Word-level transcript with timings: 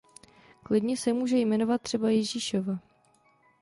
Klidně 0.63 0.97
se 0.97 1.13
může 1.13 1.37
jmenovat 1.37 1.81
třeba 1.81 2.09
Ježíšova. 2.09 2.79